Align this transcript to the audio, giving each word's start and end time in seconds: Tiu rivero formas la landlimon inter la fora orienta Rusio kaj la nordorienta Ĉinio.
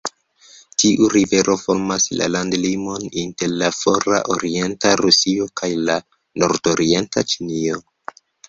Tiu 0.83 1.09
rivero 1.15 1.57
formas 1.63 2.07
la 2.21 2.29
landlimon 2.37 3.05
inter 3.25 3.53
la 3.65 3.69
fora 3.81 4.23
orienta 4.39 4.95
Rusio 5.05 5.49
kaj 5.63 5.73
la 5.91 6.01
nordorienta 6.45 7.29
Ĉinio. 7.35 7.81